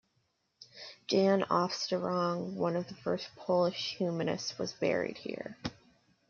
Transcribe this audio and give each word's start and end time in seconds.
Jan 1.05 1.43
Ostrorog, 1.51 2.55
one 2.55 2.75
of 2.75 2.87
the 2.87 2.95
first 2.95 3.27
Polish 3.35 3.97
humanists 3.97 4.57
was 4.57 4.73
buried 4.73 5.19
here. 5.19 5.59